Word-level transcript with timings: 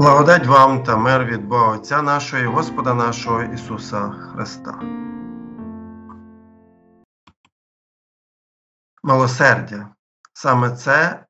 Благодать 0.00 0.46
вам 0.46 0.82
та 0.82 0.96
мир 0.96 1.24
від 1.24 1.44
Бога 1.44 1.76
Отця 1.76 2.02
нашого 2.02 2.42
і 2.42 2.46
Господа 2.46 2.94
нашого 2.94 3.42
Ісуса 3.42 4.10
Христа. 4.10 4.80
Милосердя. 9.02 9.88
Саме 10.32 10.76
це, 10.76 11.24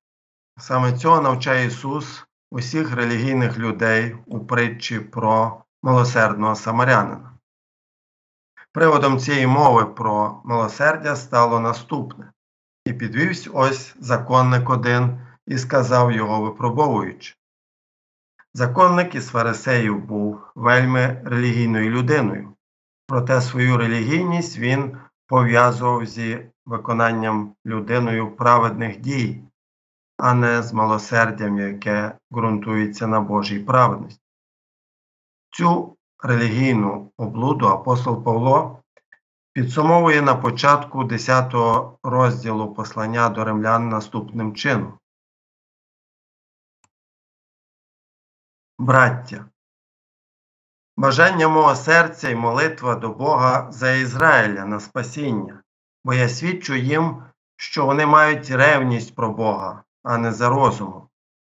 саме 0.58 0.98
цього 0.98 1.20
навчає 1.20 1.66
Ісус 1.66 2.26
усіх 2.50 2.94
релігійних 2.94 3.58
людей 3.58 4.16
у 4.26 4.40
притчі 4.40 5.00
про 5.00 5.62
милосердного 5.82 6.54
самарянина. 6.54 7.32
Приводом 8.72 9.18
цієї 9.18 9.46
мови 9.46 9.86
про 9.86 10.40
милосердя 10.44 11.16
стало 11.16 11.60
наступне. 11.60 12.32
І 12.84 12.92
підвівсь 12.92 13.48
ось 13.52 13.94
законник 14.00 14.70
один 14.70 15.20
і 15.46 15.58
сказав 15.58 16.12
його 16.12 16.40
випробовуючи. 16.40 17.39
Законник 18.54 19.14
із 19.14 19.28
фарисеїв 19.28 20.04
був 20.04 20.40
вельми 20.54 21.22
релігійною 21.24 21.90
людиною, 21.90 22.52
проте 23.06 23.40
свою 23.40 23.76
релігійність 23.76 24.58
він 24.58 24.96
пов'язував 25.26 26.06
зі 26.06 26.46
виконанням 26.66 27.54
людиною 27.66 28.36
праведних 28.36 29.00
дій, 29.00 29.42
а 30.18 30.34
не 30.34 30.62
з 30.62 30.72
милосердям, 30.72 31.58
яке 31.58 32.12
ґрунтується 32.32 33.06
на 33.06 33.20
Божій 33.20 33.58
праведності. 33.58 34.22
Цю 35.50 35.96
релігійну 36.22 37.12
облуду 37.16 37.66
апостол 37.66 38.24
Павло 38.24 38.82
підсумовує 39.52 40.22
на 40.22 40.34
початку 40.34 41.04
10 41.04 41.54
розділу 42.02 42.74
послання 42.74 43.28
до 43.28 43.44
римлян 43.44 43.88
наступним 43.88 44.54
чином. 44.54 44.98
Браття, 48.80 49.44
бажання 50.96 51.48
мого 51.48 51.74
серця 51.74 52.30
і 52.30 52.34
молитва 52.34 52.94
до 52.94 53.08
Бога 53.08 53.72
за 53.72 53.92
Ізраїля 53.92 54.64
на 54.64 54.80
спасіння, 54.80 55.62
бо 56.04 56.14
я 56.14 56.28
свідчу 56.28 56.74
їм, 56.74 57.22
що 57.56 57.86
вони 57.86 58.06
мають 58.06 58.50
ревність 58.50 59.14
про 59.14 59.30
Бога, 59.30 59.82
а 60.02 60.18
не 60.18 60.32
за 60.32 60.48
розумом. 60.48 61.08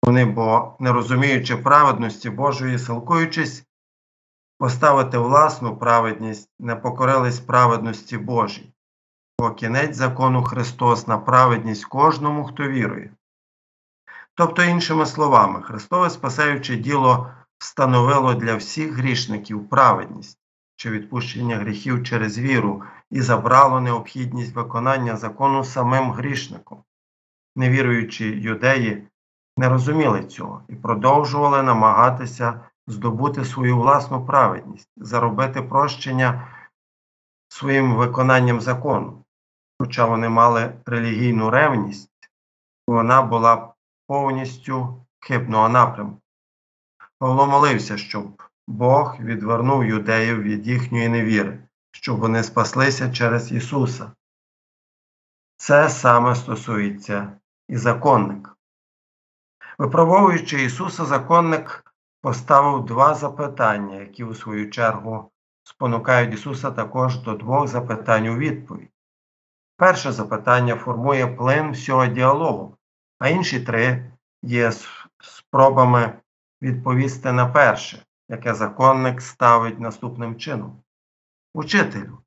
Вони, 0.03 0.25
бо, 0.25 0.77
не 0.81 0.93
розуміючи 0.93 1.57
праведності 1.57 2.31
Божої, 2.31 2.79
силкуючись 2.79 3.65
поставити 4.59 5.19
власну 5.19 5.77
праведність, 5.77 6.51
не 6.59 6.77
покорились 6.77 7.41
праведності 7.41 8.19
Божій, 8.19 8.73
бо 9.39 9.51
кінець 9.51 9.97
закону 9.97 10.43
Христос 10.43 11.07
на 11.07 11.19
праведність 11.19 11.85
кожному, 11.85 12.45
хто 12.45 12.69
вірує. 12.69 13.11
Тобто, 14.35 14.63
іншими 14.63 15.07
словами, 15.07 15.63
Христове 15.63 16.11
спасаюче 16.11 16.77
діло 16.77 17.31
встановило 17.59 18.35
для 18.35 18.57
всіх 18.57 18.93
грішників 18.93 19.69
праведність 19.69 20.39
чи 20.77 20.91
відпущення 20.91 21.57
гріхів 21.57 22.05
через 22.05 22.39
віру 22.39 22.83
і 23.11 23.21
забрало 23.21 23.81
необхідність 23.81 24.55
виконання 24.55 25.17
закону 25.17 25.65
самим 25.65 26.11
грішником. 26.11 26.85
Невіруючі 27.57 28.25
юдеї 28.25 29.09
не 29.57 29.69
розуміли 29.69 30.25
цього 30.25 30.63
і 30.69 30.75
продовжували 30.75 31.63
намагатися 31.63 32.61
здобути 32.87 33.45
свою 33.45 33.79
власну 33.79 34.27
праведність, 34.27 34.89
заробити 34.97 35.63
прощення 35.63 36.49
своїм 37.49 37.95
виконанням 37.95 38.61
закону. 38.61 39.25
Хоча 39.81 40.07
вони 40.07 40.29
мали 40.29 40.73
релігійну 40.87 41.51
ревність, 41.51 42.11
вона 42.87 43.23
була 43.23 43.72
повністю 44.13 45.05
хибного 45.21 45.69
напрямку. 45.69 46.21
Павло 47.19 47.47
молився, 47.47 47.97
щоб 47.97 48.43
Бог 48.67 49.21
відвернув 49.21 49.85
юдеїв 49.85 50.43
від 50.43 50.67
їхньої 50.67 51.09
невіри, 51.09 51.59
щоб 51.93 52.19
вони 52.19 52.43
спаслися 52.43 53.13
через 53.13 53.53
Ісуса. 53.53 54.13
Це 55.57 55.89
саме 55.89 56.35
стосується 56.35 57.33
і 57.69 57.77
законник. 57.77 58.57
Випробовуючи 59.79 60.63
Ісуса, 60.63 61.05
законник 61.05 61.95
поставив 62.21 62.85
два 62.85 63.15
запитання, 63.15 63.97
які, 63.97 64.25
у 64.25 64.35
свою 64.35 64.71
чергу, 64.71 65.31
спонукають 65.63 66.35
Ісуса 66.35 66.71
також 66.71 67.19
до 67.19 67.35
двох 67.35 67.69
запитань 67.69 68.29
у 68.29 68.37
відповідь. 68.37 68.91
Перше 69.77 70.13
запитання 70.13 70.77
формує 70.77 71.27
плин 71.27 71.71
всього 71.71 72.07
діалогу, 72.07 72.77
а 73.23 73.29
інші 73.29 73.61
три 73.61 74.13
є 74.43 74.73
спробами 75.21 76.13
відповісти 76.63 77.33
на 77.33 77.47
перше, 77.47 78.03
яке 78.29 78.55
законник 78.55 79.23
ставить 79.23 79.81
наступним 79.81 80.37
чином. 80.37 80.83
Учителю, 81.55 82.19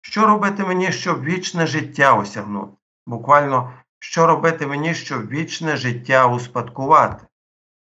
що 0.00 0.26
робити 0.26 0.64
мені, 0.64 0.92
щоб 0.92 1.22
вічне 1.22 1.66
життя 1.66 2.14
осягнути? 2.14 2.72
Буквально, 3.06 3.72
що 3.98 4.26
робити 4.26 4.66
мені, 4.66 4.94
щоб 4.94 5.28
вічне 5.28 5.76
життя 5.76 6.26
успадкувати, 6.26 7.26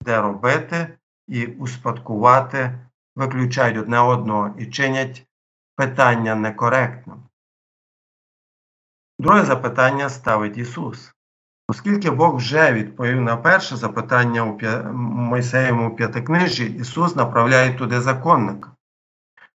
де 0.02 0.22
робити 0.22 0.98
і 1.28 1.46
успадкувати 1.46 2.80
виключають 3.16 3.78
одне 3.78 4.00
одного 4.00 4.56
і 4.58 4.66
чинять 4.66 5.28
питання 5.75 6.36
некоректним. 6.36 7.24
Друге 9.19 9.44
запитання 9.46 10.09
ставить 10.09 10.58
Ісус. 10.58 11.14
Оскільки 11.69 12.12
Бог 12.12 12.35
вже 12.35 12.74
відповів 12.74 13.22
на 13.22 13.38
перше 13.38 13.75
запитання 13.75 14.44
у 14.44 14.57
Мойсеєвому 14.94 15.96
п'ятикнижі, 15.96 16.66
Ісус 16.66 17.16
направляє 17.16 17.74
туди 17.74 18.02
законника. 18.02 18.72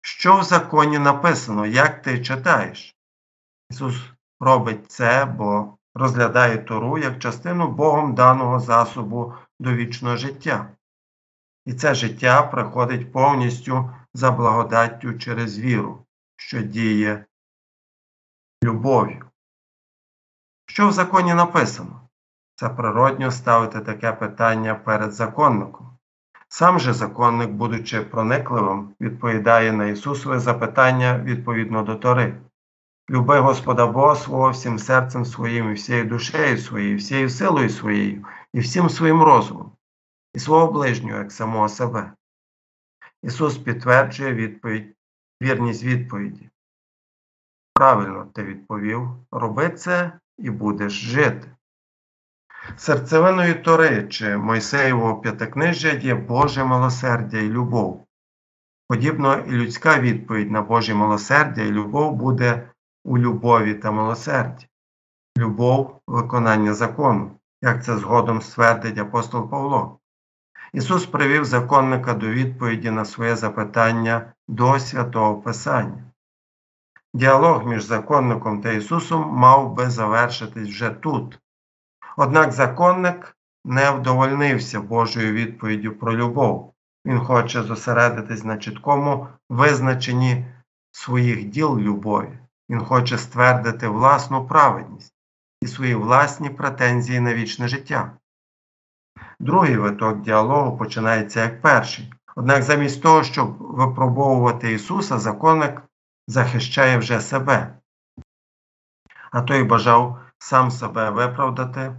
Що 0.00 0.36
в 0.36 0.44
законі 0.44 0.98
написано, 0.98 1.66
як 1.66 2.02
ти 2.02 2.24
читаєш? 2.24 2.94
Ісус 3.70 4.10
робить 4.40 4.90
це, 4.90 5.24
бо 5.24 5.78
розглядає 5.94 6.58
Тору 6.58 6.98
як 6.98 7.18
частину 7.18 7.68
Богом 7.68 8.14
даного 8.14 8.60
засобу 8.60 9.34
до 9.60 9.72
вічного 9.72 10.16
життя. 10.16 10.68
І 11.66 11.74
це 11.74 11.94
життя 11.94 12.42
приходить 12.42 13.12
повністю 13.12 13.90
за 14.14 14.30
благодаттю 14.30 15.18
через 15.18 15.58
віру, 15.58 16.06
що 16.36 16.62
діє 16.62 17.24
любов'ю. 18.64 19.24
Що 20.66 20.88
в 20.88 20.92
законі 20.92 21.34
написано? 21.34 22.01
Це 22.62 22.68
природньо 22.68 23.30
ставити 23.30 23.80
таке 23.80 24.12
питання 24.12 24.74
перед 24.74 25.12
законником. 25.12 25.98
Сам 26.48 26.78
же 26.78 26.92
законник, 26.92 27.50
будучи 27.50 28.00
проникливим, 28.00 28.94
відповідає 29.00 29.72
на 29.72 29.86
Ісусове 29.86 30.38
запитання 30.38 31.18
відповідно 31.18 31.82
до 31.82 31.94
Тори. 31.94 32.40
Люби 33.10 33.38
Господа 33.38 33.86
Бога 33.86 34.16
свого 34.16 34.50
всім 34.50 34.78
серцем 34.78 35.24
своїм, 35.24 35.70
і 35.70 35.74
всією 35.74 36.04
душею 36.04 36.58
своєю, 36.58 36.96
всією 36.96 37.30
силою 37.30 37.70
своєю, 37.70 38.26
і 38.54 38.60
всім 38.60 38.90
своїм 38.90 39.22
розумом, 39.22 39.72
і 40.34 40.38
свого 40.38 40.72
ближнього, 40.72 41.18
як 41.18 41.32
самого 41.32 41.68
себе. 41.68 42.12
Ісус 43.22 43.58
підтверджує 43.58 44.34
відповідь, 44.34 44.96
вірність 45.42 45.84
відповіді. 45.84 46.50
Правильно 47.74 48.26
ти 48.34 48.42
відповів, 48.42 49.08
роби 49.30 49.70
це 49.70 50.12
і 50.38 50.50
будеш 50.50 50.92
жити. 50.92 51.48
Серцевиною 52.76 53.62
Тори 53.62 54.08
чи 54.08 54.36
Мойсеєвого 54.36 55.20
п'ятикнижжя 55.20 55.92
є 55.92 56.14
Боже 56.14 56.64
милосердя 56.64 57.38
і 57.38 57.48
любов. 57.48 58.06
Подібно 58.88 59.38
і 59.38 59.50
людська 59.50 59.98
відповідь 59.98 60.50
на 60.50 60.62
Боже 60.62 60.94
милосердя 60.94 61.62
і 61.62 61.70
любов 61.70 62.12
буде 62.12 62.70
у 63.04 63.18
любові 63.18 63.74
та 63.74 63.90
милосерді, 63.90 64.66
любов 65.38 66.00
виконання 66.06 66.74
закону, 66.74 67.30
як 67.62 67.84
це 67.84 67.96
згодом 67.96 68.42
ствердить 68.42 68.98
апостол 68.98 69.50
Павло. 69.50 69.98
Ісус 70.72 71.06
привів 71.06 71.44
законника 71.44 72.14
до 72.14 72.28
відповіді 72.28 72.90
на 72.90 73.04
своє 73.04 73.36
запитання 73.36 74.32
до 74.48 74.78
святого 74.78 75.34
Писання. 75.34 76.04
Діалог 77.14 77.66
між 77.66 77.84
законником 77.84 78.60
та 78.60 78.72
Ісусом 78.72 79.28
мав 79.28 79.74
би 79.74 79.90
завершитись 79.90 80.68
вже 80.68 80.90
тут. 80.90 81.41
Однак 82.16 82.52
законник 82.52 83.36
не 83.64 83.90
вдовольнився 83.90 84.80
Божою 84.80 85.32
відповіддю 85.32 85.92
про 85.92 86.16
любов. 86.16 86.74
Він 87.06 87.20
хоче 87.20 87.62
зосередитись 87.62 88.44
на 88.44 88.56
чіткому 88.56 89.28
визначенні 89.50 90.46
своїх 90.92 91.44
діл 91.44 91.78
любові. 91.78 92.38
Він 92.70 92.84
хоче 92.84 93.18
ствердити 93.18 93.88
власну 93.88 94.46
праведність 94.46 95.14
і 95.62 95.66
свої 95.66 95.94
власні 95.94 96.50
претензії 96.50 97.20
на 97.20 97.34
вічне 97.34 97.68
життя. 97.68 98.12
Другий 99.40 99.76
виток 99.76 100.20
діалогу 100.20 100.76
починається 100.76 101.42
як 101.42 101.62
перший. 101.62 102.12
Однак 102.36 102.62
замість 102.62 103.02
того, 103.02 103.24
щоб 103.24 103.56
випробовувати 103.58 104.72
Ісуса, 104.72 105.18
законник 105.18 105.82
захищає 106.28 106.98
вже 106.98 107.20
себе, 107.20 107.78
а 109.30 109.42
той 109.42 109.64
бажав 109.64 110.21
сам 110.42 110.70
себе 110.70 111.10
виправдати. 111.10 111.96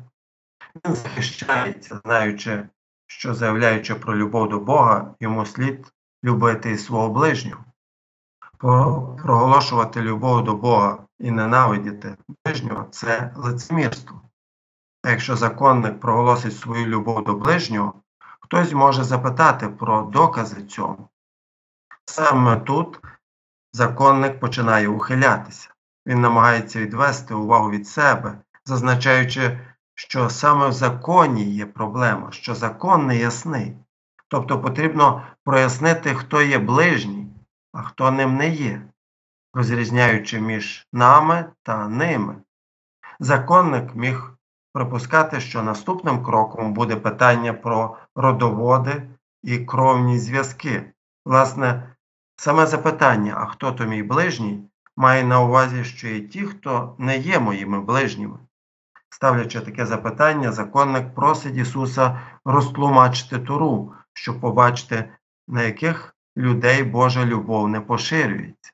Він 0.85 0.95
захищається, 0.95 2.01
знаючи, 2.05 2.69
що 3.07 3.33
заявляючи 3.33 3.95
про 3.95 4.17
любов 4.17 4.49
до 4.49 4.59
Бога, 4.59 5.15
йому 5.19 5.45
слід 5.45 5.93
любити 6.23 6.71
і 6.71 6.77
свого 6.77 7.09
ближнього. 7.09 7.65
Проголошувати 9.17 10.01
любов 10.01 10.43
до 10.43 10.55
Бога 10.55 11.05
і 11.19 11.31
ненавидіти 11.31 12.17
ближнього 12.45 12.87
це 12.91 13.33
лицемірство. 13.35 14.21
А 15.03 15.09
якщо 15.09 15.35
законник 15.35 15.99
проголосить 15.99 16.57
свою 16.57 16.85
любов 16.85 17.23
до 17.23 17.33
ближнього, 17.33 17.93
хтось 18.39 18.73
може 18.73 19.03
запитати 19.03 19.67
про 19.67 20.01
докази 20.01 20.63
цьому. 20.63 21.09
Саме 22.05 22.59
тут 22.59 22.99
законник 23.73 24.39
починає 24.39 24.87
ухилятися. 24.87 25.72
Він 26.05 26.21
намагається 26.21 26.79
відвести 26.79 27.33
увагу 27.33 27.69
від 27.69 27.87
себе, 27.87 28.37
зазначаючи, 28.65 29.59
що 29.95 30.29
саме 30.29 30.67
в 30.67 30.73
законі 30.73 31.43
є 31.43 31.65
проблема, 31.65 32.31
що 32.31 32.55
закон 32.55 33.07
не 33.07 33.17
ясний. 33.17 33.77
Тобто 34.27 34.61
потрібно 34.61 35.27
прояснити, 35.43 36.15
хто 36.15 36.41
є 36.41 36.59
ближній, 36.59 37.27
а 37.73 37.81
хто 37.81 38.11
ним 38.11 38.37
не 38.37 38.49
є, 38.49 38.81
розрізняючи 39.53 40.39
між 40.39 40.87
нами 40.93 41.45
та 41.63 41.87
ними. 41.87 42.35
Законник 43.19 43.95
міг 43.95 44.33
припускати, 44.73 45.39
що 45.39 45.63
наступним 45.63 46.23
кроком 46.23 46.73
буде 46.73 46.95
питання 46.95 47.53
про 47.53 47.97
родоводи 48.15 49.09
і 49.43 49.57
кровні 49.59 50.19
зв'язки. 50.19 50.93
Власне, 51.25 51.95
саме 52.35 52.65
запитання, 52.65 53.33
а 53.37 53.45
хто 53.45 53.71
то 53.71 53.85
мій 53.85 54.03
ближній, 54.03 54.69
має 54.97 55.23
на 55.23 55.41
увазі, 55.41 55.83
що 55.83 56.07
є 56.07 56.21
ті, 56.21 56.41
хто 56.41 56.95
не 56.99 57.17
є 57.17 57.39
моїми 57.39 57.81
ближніми. 57.81 58.39
Ставлячи 59.09 59.61
таке 59.61 59.85
запитання, 59.85 60.51
законник 60.51 61.15
просить 61.15 61.57
Ісуса 61.57 62.21
розтлумачити 62.45 63.39
Туру, 63.39 63.93
щоб 64.13 64.41
побачити, 64.41 65.09
на 65.47 65.63
яких 65.63 66.15
людей 66.37 66.83
Божа 66.83 67.25
любов 67.25 67.69
не 67.69 67.81
поширюється. 67.81 68.71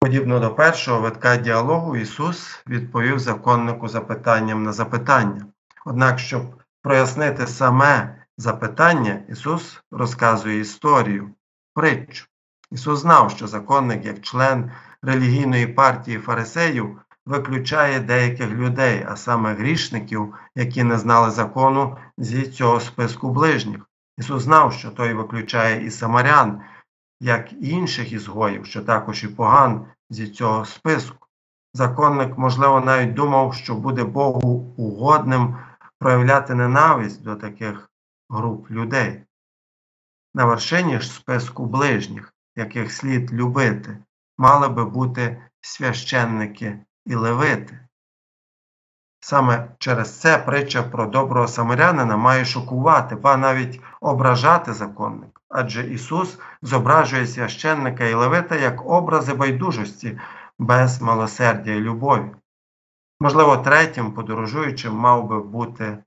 Подібно 0.00 0.40
до 0.40 0.54
першого 0.54 1.00
витка 1.00 1.36
діалогу, 1.36 1.96
Ісус 1.96 2.62
відповів 2.66 3.18
законнику 3.18 3.88
запитанням 3.88 4.62
на 4.62 4.72
запитання. 4.72 5.46
Однак, 5.86 6.18
щоб 6.18 6.62
прояснити 6.82 7.46
саме 7.46 8.24
запитання, 8.36 9.24
Ісус 9.28 9.82
розказує 9.90 10.60
історію, 10.60 11.34
притчу. 11.74 12.31
Ісус 12.72 13.00
знав, 13.00 13.30
що 13.30 13.46
законник, 13.46 14.04
як 14.04 14.20
член 14.20 14.70
релігійної 15.02 15.66
партії 15.66 16.18
фарисеїв, 16.18 17.00
виключає 17.26 18.00
деяких 18.00 18.48
людей, 18.48 19.06
а 19.08 19.16
саме 19.16 19.54
грішників, 19.54 20.34
які 20.56 20.84
не 20.84 20.98
знали 20.98 21.30
закону 21.30 21.96
зі 22.18 22.42
цього 22.42 22.80
списку 22.80 23.30
ближніх. 23.30 23.80
Ісус 24.18 24.42
знав, 24.42 24.72
що 24.72 24.90
той 24.90 25.14
виключає 25.14 25.86
і 25.86 25.90
самарян, 25.90 26.60
як 27.20 27.52
і 27.52 27.68
інших 27.68 28.12
ізгоїв, 28.12 28.66
що 28.66 28.82
також 28.82 29.24
і 29.24 29.28
поган 29.28 29.86
зі 30.10 30.28
цього 30.28 30.64
списку. 30.64 31.26
Законник, 31.74 32.38
можливо, 32.38 32.80
навіть 32.80 33.14
думав, 33.14 33.54
що 33.54 33.74
буде 33.74 34.04
Богу 34.04 34.74
угодним 34.76 35.56
проявляти 35.98 36.54
ненависть 36.54 37.22
до 37.22 37.36
таких 37.36 37.90
груп 38.30 38.70
людей. 38.70 39.22
На 40.34 40.44
вершині 40.44 41.00
ж 41.00 41.12
списку 41.12 41.66
ближніх, 41.66 42.34
яких 42.56 42.92
слід 42.92 43.32
любити, 43.32 43.98
мали 44.38 44.68
би 44.68 44.84
бути 44.84 45.42
священники 45.60 46.78
і 47.06 47.14
левити. 47.14 47.78
Саме 49.20 49.68
через 49.78 50.20
це 50.20 50.38
притча 50.38 50.82
про 50.82 51.06
доброго 51.06 51.48
самарянина 51.48 52.16
має 52.16 52.44
шокувати, 52.44 53.14
ба 53.14 53.36
навіть 53.36 53.80
ображати 54.00 54.72
законник, 54.72 55.40
адже 55.48 55.86
Ісус 55.90 56.38
зображує 56.62 57.26
священника 57.26 58.04
і 58.04 58.14
левита 58.14 58.56
як 58.56 58.86
образи 58.86 59.34
байдужості 59.34 60.20
без 60.58 61.02
милосердя 61.02 61.70
і 61.70 61.80
любові. 61.80 62.30
Можливо, 63.20 63.56
третім 63.56 64.12
подорожуючим 64.12 64.94
мав 64.94 65.28
би 65.28 65.42
бути 65.42 65.98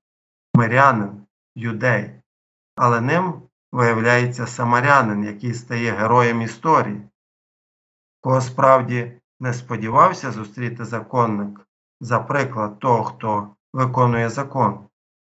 мирянин, 0.53 1.25
юдей, 1.55 2.11
але 2.75 3.01
ним 3.01 3.41
виявляється 3.75 4.47
самарянин, 4.47 5.23
який 5.23 5.53
стає 5.53 5.91
героєм 5.91 6.41
історії, 6.41 7.01
кого 8.21 8.41
справді 8.41 9.11
не 9.39 9.53
сподівався 9.53 10.31
зустріти 10.31 10.85
законник 10.85 11.59
за 12.01 12.19
приклад 12.19 12.79
того, 12.79 13.03
хто 13.03 13.55
виконує 13.73 14.29
закон, 14.29 14.79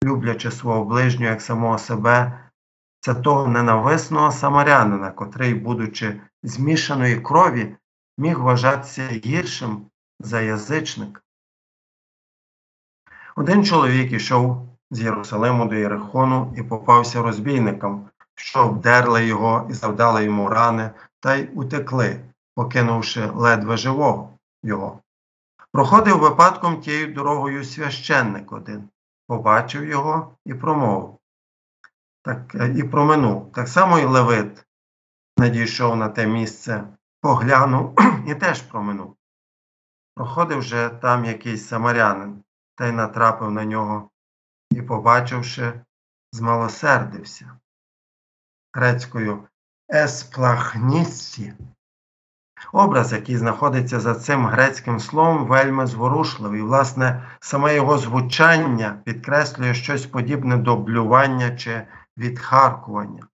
люблячи 0.04 0.52
свого 0.52 0.86
ближнього 0.86 1.32
як 1.32 1.42
самого 1.42 1.78
себе, 1.78 2.50
це 3.00 3.16
того 3.16 3.48
ненависного 3.48 4.32
самарянина, 4.32 5.12
котрий, 5.12 5.54
будучи 5.54 6.22
змішаної 6.44 7.22
крові, 7.22 7.76
міг 8.18 8.40
вважатися 8.40 9.08
гіршим 9.08 9.86
за 10.20 10.42
язичника. 10.42 11.22
Один 13.36 13.66
чоловік 13.66 14.12
ішов 14.12 14.68
з 14.92 15.02
Єрусалиму 15.02 15.66
до 15.66 15.76
Єрихону 15.76 16.54
і 16.58 16.64
попався 16.64 17.22
розбійникам, 17.22 18.10
що 18.36 18.66
обдерли 18.66 19.26
його 19.26 19.68
і 19.70 19.74
завдали 19.74 20.24
йому 20.24 20.50
рани 20.50 20.92
та 21.20 21.36
й 21.36 21.50
утекли, 21.54 22.26
покинувши 22.56 23.26
ледве 23.26 23.78
живого 23.78 24.38
його. 24.64 25.00
Проходив 25.72 26.20
випадком 26.20 26.82
тією 26.82 27.14
дорогою 27.14 27.64
священник 27.64 28.52
один, 28.52 28.90
побачив 29.28 29.86
його 29.86 30.38
і 30.46 30.54
промовив. 30.54 31.18
Так, 32.22 32.56
е, 32.56 32.74
І 32.78 32.84
проминув. 32.84 33.52
Так 33.52 33.68
само 33.68 34.00
і 34.00 34.06
Левит 34.06 34.66
надійшов 35.38 35.96
на 35.96 36.10
те 36.10 36.28
місце, 36.28 36.84
поглянув 37.22 37.96
і 38.28 38.36
теж 38.36 38.62
проминув. 38.62 39.16
Проходив 40.16 40.62
же 40.62 40.90
там 41.02 41.26
якийсь 41.26 41.68
самарянин 41.68 42.44
та 42.76 42.88
й 42.88 42.92
натрапив 42.92 43.52
на 43.52 43.66
нього 43.66 44.10
і, 44.72 44.82
побачивши, 44.82 45.82
змалосердився. 46.32 47.60
Грецькою 48.76 49.44
есплахністі 49.94 51.54
Образ, 52.74 53.14
який 53.14 53.38
знаходиться 53.38 54.00
за 54.00 54.16
цим 54.16 54.46
грецьким 54.46 55.00
словом, 55.00 55.46
вельми 55.46 55.88
зворушливий. 55.88 56.62
Власне, 56.62 57.24
саме 57.40 57.76
його 57.76 57.98
звучання 57.98 59.02
підкреслює 59.04 59.74
щось 59.74 60.06
подібне 60.06 60.58
до 60.58 60.76
блювання 60.76 61.58
чи 61.58 61.82
відхаркування. 62.18 63.28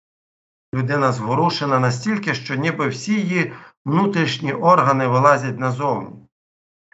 Людина 0.75 1.11
зворушена 1.11 1.79
настільки, 1.79 2.33
що 2.33 2.55
ніби 2.55 2.87
всі 2.87 3.13
її 3.13 3.53
внутрішні 3.85 4.53
органи 4.53 5.07
вилазять 5.07 5.59
назовні. 5.59 6.27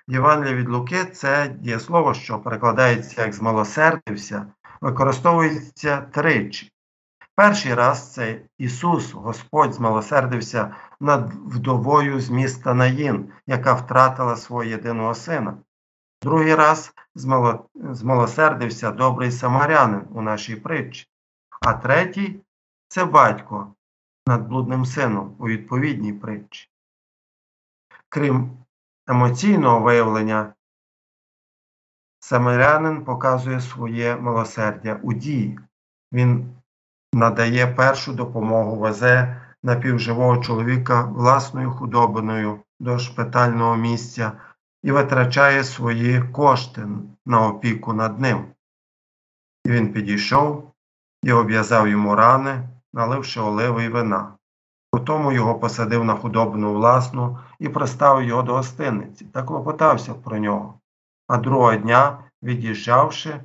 Євангелія 0.08 0.56
від 0.56 0.70
Луки 0.70 1.06
це 1.06 1.48
дієслово, 1.48 2.14
що 2.14 2.40
перекладається 2.40 3.22
як 3.22 3.34
змалосердився, 3.34 4.46
використовується 4.82 6.02
тричі. 6.02 6.72
Перший 7.38 7.74
раз 7.74 8.14
це 8.14 8.42
Ісус, 8.58 9.12
Господь, 9.12 9.74
змилосердився 9.74 10.76
над 11.00 11.34
вдовою 11.34 12.20
з 12.20 12.30
міста 12.30 12.74
Наїн, 12.74 13.32
яка 13.48 13.74
втратила 13.74 14.36
свого 14.36 14.64
єдиного 14.64 15.16
сина. 15.16 15.58
Другий 16.22 16.56
раз 16.56 16.94
змилосердився 17.76 18.92
добрий 18.92 19.32
самарянин 19.32 20.08
у 20.12 20.22
нашій 20.22 20.56
притчі. 20.56 21.08
А 21.62 21.74
третій 21.74 22.40
це 22.88 23.06
батько 23.06 23.74
над 24.28 24.48
блудним 24.48 24.86
сином 24.86 25.36
у 25.40 25.48
відповідній 25.48 26.14
притчі. 26.14 26.70
Крім 28.10 28.58
емоційного 29.08 29.80
виявлення, 29.80 30.54
самарянин 32.20 33.06
показує 33.06 33.62
своє 33.62 34.16
милосердя 34.16 35.00
у 35.04 35.14
дії. 35.14 35.60
Він 36.12 36.57
надає 37.18 37.68
першу 37.68 38.14
допомогу, 38.14 38.76
везе 38.76 39.42
напівживого 39.64 40.38
чоловіка 40.38 41.02
власною 41.02 41.72
худобиною 41.72 42.60
до 42.80 43.00
шпитального 43.00 43.76
місця 43.76 44.32
і 44.84 44.92
витрачає 44.92 45.64
свої 45.64 46.22
кошти 46.22 46.88
на 47.26 47.48
опіку 47.48 47.94
над 47.94 48.20
ним. 48.20 48.46
І 49.66 49.72
він 49.72 49.94
підійшов 49.94 50.72
і 51.24 51.32
обв'язав 51.32 51.88
йому 51.88 52.16
рани, 52.16 52.70
наливши 52.94 53.40
оливи 53.40 53.84
й 53.84 53.88
вина. 53.88 54.34
Потому 54.92 55.32
його 55.32 55.56
посадив 55.56 56.04
на 56.04 56.16
худобину 56.16 56.74
власну 56.74 57.40
і 57.60 57.70
приставив 57.70 58.28
його 58.28 58.44
до 58.44 58.54
гостиниці 58.54 59.26
та 59.26 59.44
клопотався 59.44 60.14
про 60.14 60.38
нього. 60.38 60.80
А 61.28 61.38
другого 61.38 61.76
дня, 61.76 62.18
від'їжджавши, 62.44 63.42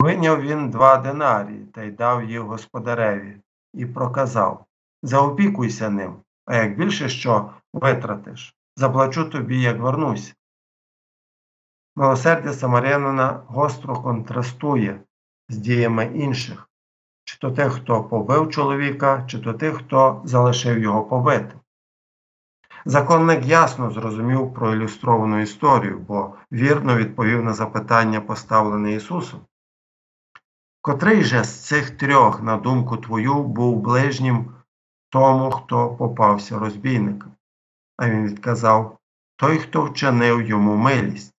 Вийняв 0.00 0.40
він 0.40 0.70
два 0.70 0.96
динарії 0.96 1.64
та 1.64 1.82
й 1.82 1.90
дав 1.90 2.24
їх 2.24 2.40
господареві 2.40 3.36
і 3.74 3.86
проказав 3.86 4.64
Заопікуйся 5.02 5.90
ним, 5.90 6.16
а 6.46 6.56
як 6.56 6.78
більше 6.78 7.08
що 7.08 7.50
витратиш, 7.72 8.54
заплачу 8.76 9.24
тобі, 9.24 9.60
як 9.60 9.78
вернусь. 9.78 10.34
Милосердя 11.96 12.52
Самарянина 12.52 13.42
гостро 13.46 14.02
контрастує 14.02 15.00
з 15.48 15.56
діями 15.56 16.04
інших, 16.14 16.70
чи 17.24 17.38
то 17.38 17.50
тих, 17.50 17.72
хто 17.72 18.04
побив 18.04 18.50
чоловіка, 18.50 19.24
чи 19.26 19.38
то 19.38 19.52
тих, 19.52 19.76
хто 19.76 20.22
залишив 20.24 20.78
його 20.78 21.04
побитим. 21.04 21.60
Законник 22.84 23.46
ясно 23.46 23.90
зрозумів 23.90 24.54
проілюстровану 24.54 25.40
історію, 25.40 25.98
бо 25.98 26.34
вірно 26.52 26.96
відповів 26.96 27.44
на 27.44 27.54
запитання, 27.54 28.20
поставлене 28.20 28.92
Ісусом. 28.92 29.40
Котрий 30.88 31.24
же 31.24 31.44
з 31.44 31.66
цих 31.66 31.90
трьох, 31.90 32.42
на 32.42 32.56
думку 32.56 32.96
твою, 32.96 33.42
був 33.42 33.80
ближнім 33.80 34.54
тому, 35.08 35.50
хто 35.50 35.96
попався 35.96 36.58
розбійником? 36.58 37.32
А 37.96 38.10
він 38.10 38.26
відказав 38.26 38.98
той, 39.36 39.58
хто 39.58 39.84
вчинив 39.84 40.42
йому 40.42 40.76
милість. 40.76 41.34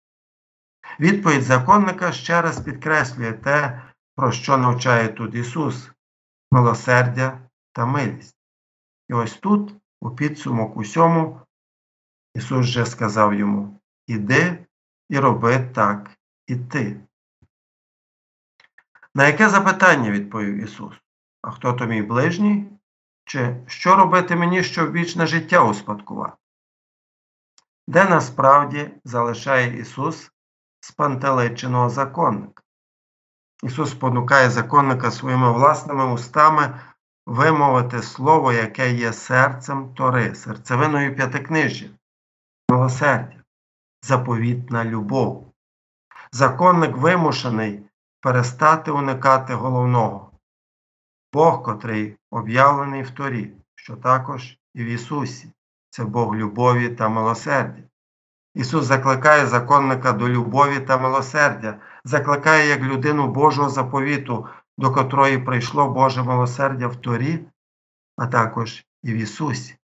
Відповідь 1.00 1.44
законника 1.44 2.12
ще 2.12 2.42
раз 2.42 2.62
підкреслює 2.62 3.34
те, 3.34 3.82
про 4.16 4.32
що 4.32 4.58
навчає 4.58 5.08
тут 5.08 5.36
Ісус 5.36 5.92
милосердя 6.52 7.40
та 7.74 7.86
милість. 7.86 8.38
І 9.08 9.14
ось 9.14 9.34
тут, 9.34 9.76
у 10.02 10.12
підсумок 10.12 10.78
усьому, 10.78 11.42
Ісус 12.36 12.68
вже 12.68 12.86
сказав 12.86 13.34
йому 13.34 13.80
Іди 14.08 14.66
і 15.10 15.20
роби 15.20 15.60
так 15.60 16.12
і 16.48 16.56
ти. 16.56 17.02
На 19.20 19.28
яке 19.28 19.50
запитання 19.50 20.12
відповів 20.12 20.64
Ісус? 20.64 20.96
А 21.42 21.52
хто 21.52 21.74
то 21.74 21.86
мій 21.86 22.02
ближній? 22.02 22.66
Чи 23.26 23.56
що 23.68 23.96
робити 23.96 24.36
мені, 24.36 24.64
щоб 24.64 24.92
вічне 24.92 25.28
життя 25.28 25.64
успадкувати? 25.64 26.38
Де 27.88 28.06
насправді 28.10 28.92
залишає 29.04 29.80
Ісус 29.80 30.32
спантеличеного 30.80 31.90
законника? 31.90 32.64
Ісус 33.64 33.92
спонукає 33.92 34.50
законника 34.50 35.12
своїми 35.12 35.52
власними 35.52 36.14
устами 36.14 36.80
вимовити 37.26 38.02
слово, 38.02 38.54
яке 38.54 38.94
є 38.94 39.14
серцем 39.14 39.94
Тори, 39.94 40.36
серцевиною 40.36 41.16
п'ятикнижжя, 41.16 41.88
милосердя, 42.72 43.44
заповітна 44.02 44.86
любов. 44.86 45.54
Законник 46.32 46.98
вимушений 46.98 47.89
перестати 48.22 48.92
уникати 48.92 49.54
головного, 49.54 50.32
Бог, 51.34 51.64
котрий 51.64 52.18
об'явлений 52.32 53.02
в 53.02 53.12
Торі, 53.12 53.54
що 53.76 53.96
також 53.96 54.58
і 54.74 54.84
в 54.84 54.88
Ісусі, 54.88 55.52
це 55.90 56.04
Бог 56.04 56.36
любові 56.36 56.90
та 56.90 57.10
милосердя. 57.10 57.84
Ісус 58.56 58.86
закликає 58.86 59.48
законника 59.48 60.12
до 60.12 60.30
любові 60.30 60.80
та 60.80 60.98
милосердя, 60.98 61.80
закликає 62.04 62.68
як 62.68 62.82
людину 62.82 63.28
Божого 63.28 63.70
заповіту, 63.70 64.48
до 64.78 64.92
котрої 64.92 65.38
прийшло 65.38 65.90
Боже 65.90 66.24
милосердя 66.24 66.88
в 66.88 66.96
Торі, 66.96 67.40
а 68.18 68.28
також 68.28 68.86
і 69.04 69.14
в 69.14 69.16
Ісусі. 69.16 69.76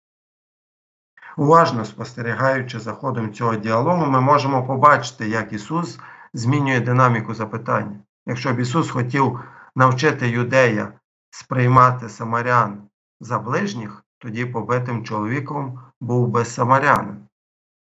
Уважно 1.37 1.85
спостерігаючи 1.85 2.79
за 2.79 2.93
ходом 2.93 3.33
цього 3.33 3.55
діалогу, 3.55 4.05
ми 4.05 4.21
можемо 4.21 4.67
побачити, 4.67 5.29
як 5.29 5.53
Ісус 5.53 5.99
змінює 6.33 6.79
динаміку 6.79 7.33
запитання. 7.33 7.99
Якщо 8.25 8.53
б 8.53 8.59
Ісус 8.59 8.89
хотів 8.89 9.39
навчити 9.75 10.29
юдея 10.29 10.93
сприймати 11.29 12.09
самарян 12.09 12.81
за 13.19 13.39
ближніх, 13.39 14.03
тоді 14.17 14.45
побитим 14.45 15.05
чоловіком 15.05 15.79
був 16.01 16.27
би 16.27 16.45
самарянин. 16.45 17.27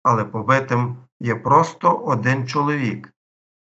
Але 0.04 0.26
побитим 0.26 0.98
є 1.20 1.36
просто 1.36 1.96
один 1.96 2.48
чоловік 2.48 3.14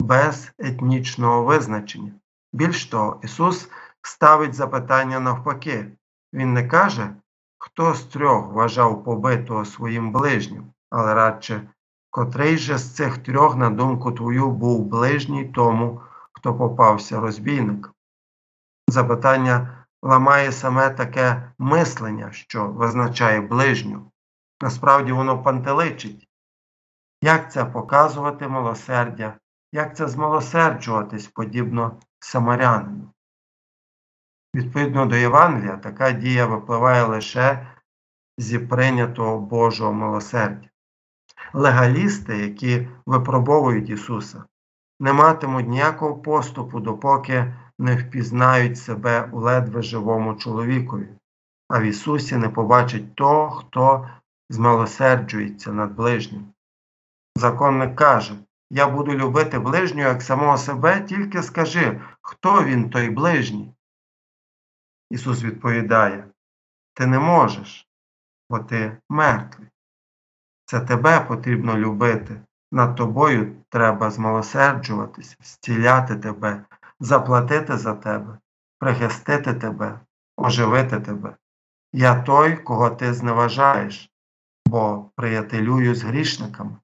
без 0.00 0.52
етнічного 0.58 1.44
визначення. 1.44 2.12
Більш 2.52 2.86
того, 2.86 3.20
Ісус 3.22 3.70
ставить 4.02 4.54
запитання 4.54 5.20
навпаки. 5.20 5.92
Він 6.32 6.52
не 6.52 6.68
каже, 6.68 7.14
хто 7.58 7.94
з 7.94 8.02
трьох 8.04 8.52
вважав 8.52 9.04
побитого 9.04 9.64
своїм 9.64 10.12
ближнім, 10.12 10.64
але 10.90 11.14
радше, 11.14 11.68
котрий 12.10 12.58
же 12.58 12.78
з 12.78 12.94
цих 12.94 13.18
трьох, 13.18 13.56
на 13.56 13.70
думку 13.70 14.12
твою, 14.12 14.50
був 14.50 14.86
ближній 14.86 15.44
тому, 15.44 16.00
хто 16.46 16.54
попався 16.54 17.20
розбійником. 17.20 17.92
Запитання 18.88 19.84
ламає 20.02 20.52
саме 20.52 20.90
таке 20.90 21.52
мислення, 21.58 22.32
що 22.32 22.66
визначає 22.66 23.40
ближню. 23.40 24.10
Насправді 24.62 25.12
воно 25.12 25.42
пантеличить. 25.42 26.28
Як 27.22 27.52
це 27.52 27.64
показувати 27.64 28.48
милосердя, 28.48 29.38
як 29.72 29.96
це 29.96 30.08
змилосерджуватись 30.08 31.26
подібно 31.26 32.00
самарянину? 32.20 33.12
Відповідно 34.54 35.06
до 35.06 35.16
Євангелія, 35.16 35.76
така 35.76 36.12
дія 36.12 36.46
випливає 36.46 37.04
лише 37.04 37.66
зі 38.38 38.58
прийнятого 38.58 39.38
Божого 39.38 39.92
милосердя. 39.92 40.68
Легалісти, 41.52 42.38
які 42.38 42.88
випробовують 43.06 43.90
Ісуса, 43.90 44.44
не 45.00 45.12
матимуть 45.12 45.68
ніякого 45.68 46.16
поступу, 46.16 46.80
допоки 46.80 47.54
не 47.78 47.96
впізнають 47.96 48.78
себе 48.78 49.28
у 49.32 49.40
ледве 49.40 49.82
живому 49.82 50.34
чоловікові, 50.34 51.08
а 51.68 51.80
в 51.80 51.82
Ісусі 51.82 52.36
не 52.36 52.48
побачать 52.48 53.14
того, 53.14 53.50
хто 53.50 54.10
змилосерджується 54.50 55.72
над 55.72 55.92
ближнім. 55.92 56.52
Законник 57.36 57.96
каже 57.96 58.34
Я 58.70 58.88
буду 58.88 59.14
любити 59.14 59.58
ближнього 59.58 60.08
як 60.08 60.22
самого 60.22 60.58
себе, 60.58 61.00
тільки 61.00 61.42
скажи, 61.42 62.00
хто 62.22 62.64
він 62.64 62.90
той 62.90 63.10
ближній. 63.10 63.74
Ісус 65.10 65.42
відповідає 65.42 66.28
Ти 66.94 67.06
не 67.06 67.18
можеш, 67.18 67.88
бо 68.50 68.58
ти 68.58 68.98
мертвий. 69.08 69.68
Це 70.64 70.80
тебе 70.80 71.20
потрібно 71.20 71.78
любити. 71.78 72.40
Над 72.72 72.96
тобою 72.96 73.56
треба 73.68 74.10
змилосерджуватися, 74.10 75.36
зціляти 75.42 76.16
тебе, 76.16 76.64
заплатити 77.00 77.76
за 77.76 77.94
тебе, 77.94 78.38
прихистити 78.78 79.54
тебе, 79.54 80.00
оживити 80.36 81.00
тебе. 81.00 81.36
Я 81.92 82.22
той, 82.22 82.56
кого 82.56 82.90
ти 82.90 83.14
зневажаєш, 83.14 84.10
бо 84.66 85.10
приятелюю 85.16 85.94
з 85.94 86.02
грішниками. 86.02 86.76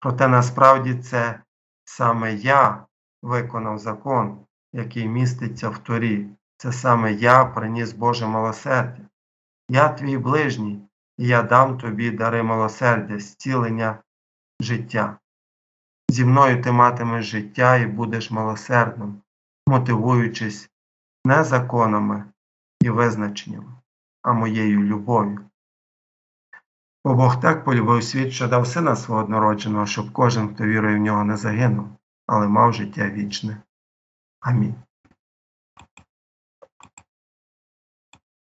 Проте 0.00 0.28
насправді 0.28 0.94
це 0.94 1.40
саме 1.84 2.34
я 2.34 2.86
виконав 3.22 3.78
закон, 3.78 4.38
який 4.72 5.08
міститься 5.08 5.68
в 5.68 5.78
Торі. 5.78 6.26
Це 6.56 6.72
саме 6.72 7.12
я 7.12 7.44
приніс 7.44 7.92
Боже 7.92 8.26
милосердя. 8.26 9.02
Я 9.68 9.88
твій 9.88 10.18
ближній, 10.18 10.80
і 11.18 11.26
я 11.26 11.42
дам 11.42 11.78
тобі 11.78 12.10
дари 12.10 12.42
милосердя, 12.42 13.18
зцілення 13.18 13.98
життя. 14.60 15.18
Зі 16.08 16.24
мною 16.24 16.62
ти 16.62 16.72
матимеш 16.72 17.26
життя 17.26 17.76
і 17.76 17.86
будеш 17.86 18.30
милосердним, 18.30 19.22
мотивуючись 19.66 20.70
не 21.24 21.44
законами 21.44 22.24
і 22.80 22.90
визначеннями, 22.90 23.72
а 24.22 24.32
моєю 24.32 24.82
любов'ю. 24.82 25.40
Бо 27.04 27.14
Бог 27.14 27.40
так 27.40 27.64
полюбив 27.64 28.04
світ, 28.04 28.32
що 28.32 28.48
дав 28.48 28.66
сина 28.66 28.96
свого 28.96 29.20
однородженого, 29.20 29.86
щоб 29.86 30.12
кожен, 30.12 30.54
хто 30.54 30.64
вірує 30.64 30.96
в 30.96 31.00
нього, 31.00 31.24
не 31.24 31.36
загинув, 31.36 31.88
але 32.26 32.48
мав 32.48 32.72
життя 32.72 33.10
вічне. 33.10 33.62
Амінь. 34.40 34.74